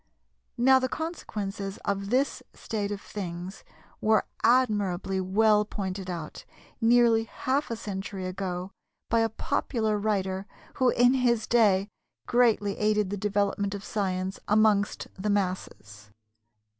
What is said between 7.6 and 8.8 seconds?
a century ago